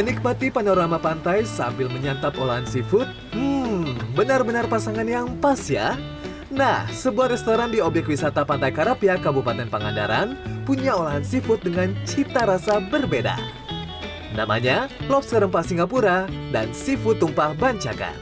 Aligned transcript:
Menikmati 0.00 0.48
panorama 0.48 0.96
pantai 0.96 1.44
sambil 1.44 1.92
menyantap 1.92 2.32
olahan 2.40 2.64
seafood, 2.64 3.04
hmm, 3.36 4.16
benar-benar 4.16 4.64
pasangan 4.64 5.04
yang 5.04 5.36
pas 5.44 5.60
ya. 5.68 5.92
Nah, 6.48 6.88
sebuah 6.88 7.28
restoran 7.28 7.68
di 7.68 7.84
objek 7.84 8.08
wisata 8.08 8.48
Pantai 8.48 8.72
Karapia, 8.72 9.20
Kabupaten 9.20 9.68
Pangandaran, 9.68 10.40
punya 10.64 10.96
olahan 10.96 11.20
seafood 11.20 11.60
dengan 11.60 11.92
cita 12.08 12.48
rasa 12.48 12.80
berbeda. 12.80 13.36
Namanya 14.32 14.88
lobster 15.04 15.44
rempah 15.44 15.68
Singapura 15.68 16.24
dan 16.48 16.72
seafood 16.72 17.20
tumpah 17.20 17.52
bancakan. 17.60 18.16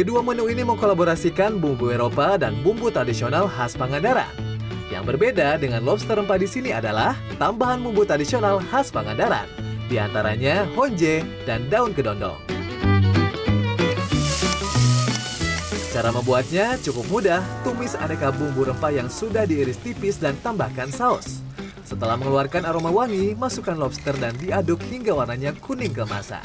Kedua 0.00 0.24
menu 0.24 0.48
ini 0.48 0.64
mengkolaborasikan 0.64 1.60
bumbu 1.60 1.92
Eropa 1.92 2.40
dan 2.40 2.56
bumbu 2.64 2.88
tradisional 2.88 3.52
khas 3.52 3.76
Pangandaran. 3.76 4.32
Yang 4.88 5.12
berbeda 5.12 5.60
dengan 5.60 5.84
lobster 5.84 6.16
rempah 6.16 6.40
di 6.40 6.48
sini 6.48 6.72
adalah 6.72 7.12
tambahan 7.36 7.84
bumbu 7.84 8.08
tradisional 8.08 8.64
khas 8.72 8.88
Pangandaran, 8.88 9.65
di 9.86 9.96
antaranya 9.98 10.66
honje 10.74 11.22
dan 11.46 11.66
daun 11.70 11.94
kedondong. 11.94 12.38
Cara 15.96 16.12
membuatnya 16.12 16.76
cukup 16.84 17.08
mudah, 17.08 17.40
tumis 17.64 17.96
aneka 17.96 18.28
bumbu 18.28 18.68
rempah 18.68 18.92
yang 18.92 19.08
sudah 19.08 19.48
diiris 19.48 19.80
tipis 19.80 20.20
dan 20.20 20.36
tambahkan 20.44 20.92
saus. 20.92 21.40
Setelah 21.88 22.20
mengeluarkan 22.20 22.68
aroma 22.68 22.92
wangi, 22.92 23.32
masukkan 23.32 23.72
lobster 23.72 24.12
dan 24.20 24.36
diaduk 24.36 24.76
hingga 24.92 25.16
warnanya 25.16 25.56
kuning 25.56 25.96
kemasan. 25.96 26.44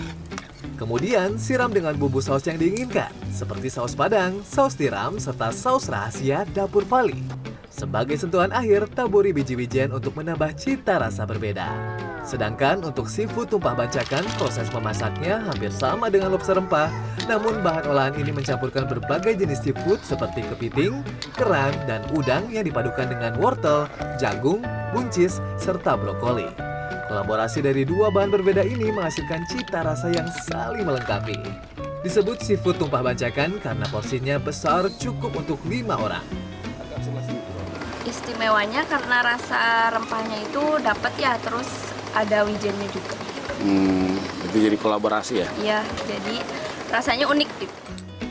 Kemudian 0.80 1.36
siram 1.36 1.68
dengan 1.68 2.00
bumbu 2.00 2.24
saus 2.24 2.48
yang 2.48 2.56
diinginkan, 2.56 3.12
seperti 3.28 3.68
saus 3.68 3.92
padang, 3.92 4.40
saus 4.48 4.78
tiram, 4.80 5.20
serta 5.20 5.52
saus 5.52 5.92
rahasia 5.92 6.48
dapur 6.56 6.88
Pali. 6.88 7.51
Sebagai 7.82 8.14
sentuhan 8.14 8.54
akhir, 8.54 8.94
taburi 8.94 9.34
biji-bijian 9.34 9.90
untuk 9.90 10.14
menambah 10.14 10.54
cita 10.54 11.02
rasa 11.02 11.26
berbeda. 11.26 11.66
Sedangkan 12.22 12.78
untuk 12.86 13.10
seafood 13.10 13.50
tumpah 13.50 13.74
bancakan, 13.74 14.22
proses 14.38 14.70
memasaknya 14.70 15.42
hampir 15.50 15.74
sama 15.74 16.14
dengan 16.14 16.30
lobster 16.30 16.62
rempah. 16.62 16.94
Namun 17.26 17.66
bahan 17.66 17.90
olahan 17.90 18.14
ini 18.22 18.30
mencampurkan 18.30 18.86
berbagai 18.86 19.34
jenis 19.34 19.66
seafood 19.66 19.98
seperti 20.06 20.46
kepiting, 20.46 21.02
kerang, 21.34 21.74
dan 21.90 22.06
udang 22.14 22.46
yang 22.54 22.70
dipadukan 22.70 23.10
dengan 23.10 23.34
wortel, 23.42 23.90
jagung, 24.22 24.62
buncis, 24.94 25.42
serta 25.58 25.98
brokoli. 25.98 26.54
Kolaborasi 27.10 27.66
dari 27.66 27.82
dua 27.82 28.14
bahan 28.14 28.30
berbeda 28.30 28.62
ini 28.62 28.94
menghasilkan 28.94 29.50
cita 29.50 29.82
rasa 29.82 30.14
yang 30.14 30.30
saling 30.46 30.86
melengkapi. 30.86 31.42
Disebut 32.06 32.46
seafood 32.46 32.78
tumpah 32.78 33.02
bancakan 33.02 33.58
karena 33.58 33.90
porsinya 33.90 34.38
besar 34.38 34.86
cukup 35.02 35.34
untuk 35.34 35.58
lima 35.66 35.98
orang. 35.98 36.51
Istimewanya 38.02 38.82
karena 38.90 39.22
rasa 39.22 39.94
rempahnya 39.94 40.42
itu 40.42 40.62
dapat 40.82 41.14
ya, 41.22 41.38
terus 41.38 41.70
ada 42.18 42.42
wijennya 42.50 42.90
juga. 42.90 43.14
Hmm, 43.62 44.18
itu 44.50 44.58
jadi 44.58 44.78
kolaborasi 44.82 45.46
ya? 45.46 45.48
Iya, 45.62 45.80
jadi 46.10 46.42
rasanya 46.90 47.30
unik 47.30 47.50
gitu. 47.62 47.78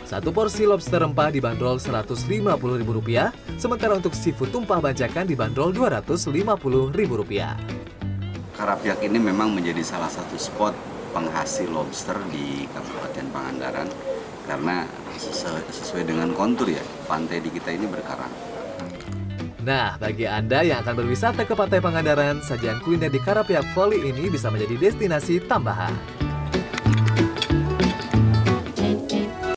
Satu 0.02 0.34
porsi 0.34 0.66
lobster 0.66 0.98
rempah 0.98 1.30
dibanderol 1.30 1.78
Rp150.000, 1.78 3.30
sementara 3.62 3.94
untuk 3.94 4.10
seafood 4.10 4.50
tumpah 4.50 4.82
bancakan 4.82 5.22
dibanderol 5.22 5.70
Rp250.000. 5.70 7.30
Karapiak 8.58 8.98
ini 9.06 9.22
memang 9.22 9.54
menjadi 9.54 9.86
salah 9.86 10.10
satu 10.10 10.34
spot 10.34 10.74
penghasil 11.14 11.70
lobster 11.70 12.18
di 12.34 12.66
Kabupaten 12.74 13.26
Pangandaran 13.30 13.86
karena 14.50 14.82
sesuai 15.70 16.10
dengan 16.10 16.34
kontur 16.34 16.66
ya, 16.66 16.82
pantai 17.06 17.38
di 17.38 17.54
kita 17.54 17.70
ini 17.70 17.86
berkarang. 17.86 18.34
Nah, 19.60 20.00
bagi 20.00 20.24
Anda 20.24 20.64
yang 20.64 20.80
akan 20.80 21.04
berwisata 21.04 21.44
ke 21.44 21.52
Pantai 21.52 21.84
Pangandaran, 21.84 22.40
sajian 22.40 22.80
kuliner 22.80 23.12
di 23.12 23.20
Karapiak 23.20 23.76
Valley 23.76 24.08
ini 24.08 24.32
bisa 24.32 24.48
menjadi 24.48 24.88
destinasi 24.88 25.44
tambahan. 25.44 26.19